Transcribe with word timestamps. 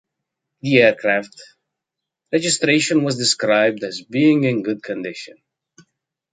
The 0.63 0.77
aircraft, 0.79 1.39
registration 2.33 3.03
was 3.03 3.17
described 3.19 3.83
as 3.83 4.01
being 4.01 4.45
in 4.45 4.63
good 4.63 4.81
condition. 4.81 5.37